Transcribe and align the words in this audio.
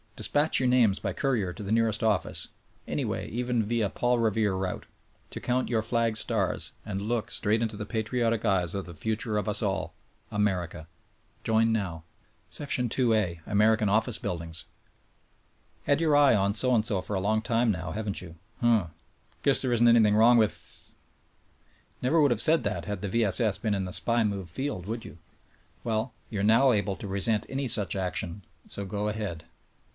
Dispatch 0.15 0.59
your 0.59 0.69
names 0.69 0.99
by 0.99 1.13
courier 1.13 1.51
to 1.53 1.63
the 1.63 1.71
nearest 1.71 2.03
office; 2.03 2.49
anyway— 2.87 3.27
even 3.29 3.63
via 3.63 3.89
Paul 3.89 4.17
Revere 4.19 4.53
route— 4.55 4.85
to 5.31 5.39
count 5.39 5.69
your 5.69 5.81
flag's 5.81 6.19
stars, 6.19 6.73
and 6.85 7.01
look— 7.03 7.31
straight 7.31 7.61
into 7.61 7.75
the 7.75 7.85
patriotic 7.87 8.43
eyes 8.45 8.75
of 8.75 8.85
the 8.85 8.93
future 8.93 9.37
of 9.37 9.49
us 9.49 9.63
all— 9.63 9.93
America. 10.41 10.87
Join— 11.43 11.71
now! 11.71 12.03
2 12.51 13.13
A. 13.13 13.41
American 13.45 13.89
Oftice 13.89 14.21
Buildings. 14.21 14.65
Had 15.83 16.01
your 16.01 16.15
eye 16.15 16.35
on 16.35 16.53
so 16.53 16.73
and 16.73 16.85
so 16.85 17.01
for 17.01 17.15
a 17.15 17.21
long 17.21 17.41
time 17.41 17.71
now, 17.71 17.91
haven't 17.91 18.15
3^ou? 18.17 18.35
Huh! 18.59 18.87
Guess 19.43 19.61
there 19.61 19.73
isn't 19.73 19.87
anything 19.87 20.15
wrong 20.15 20.37
with? 20.37 20.93
Never 22.01 22.21
would 22.21 22.31
have 22.31 22.41
said 22.41 22.63
that 22.63 22.85
had 22.85 23.01
the 23.01 23.07
V. 23.09 23.23
S. 23.25 23.39
S. 23.39 23.57
been 23.57 23.73
in 23.75 23.85
the 23.85 23.89
big 23.91 23.95
SPY 23.95 24.23
move 24.23 24.49
field, 24.49 24.87
would 24.87 25.05
you? 25.05 25.17
Well, 25.83 26.13
you 26.29 26.39
are 26.41 26.43
now 26.43 26.71
able 26.71 26.95
to 26.95 27.07
resent 27.07 27.45
any 27.49 27.67
such 27.67 27.95
action, 27.95 28.43
so 28.67 28.83
go 28.85 29.07
ahead! 29.07 29.45